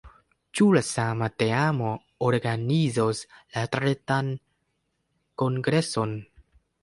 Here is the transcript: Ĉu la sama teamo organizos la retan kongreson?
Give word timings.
Ĉu 0.59 0.65
la 0.75 0.81
sama 0.85 1.27
teamo 1.41 1.91
organizos 2.29 3.21
la 3.35 3.65
retan 3.83 4.33
kongreson? 5.43 6.17